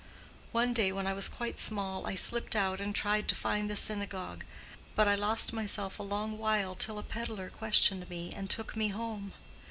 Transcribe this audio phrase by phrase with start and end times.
[0.51, 3.75] One day when I was quite small I slipped out and tried to find the
[3.75, 4.45] synagogue,
[4.95, 8.87] but I lost myself a long while till a peddler questioned me and took me
[8.87, 9.33] home.